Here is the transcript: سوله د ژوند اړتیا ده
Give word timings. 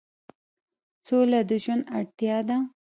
سوله 1.07 1.39
د 1.49 1.51
ژوند 1.63 1.83
اړتیا 1.97 2.37
ده 2.47 2.57